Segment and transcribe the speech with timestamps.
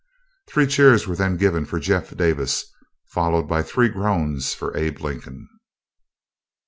[0.47, 2.65] Three cheers were then given for Jeff Davis,
[3.09, 5.47] followed by three groans for Abe Lincoln.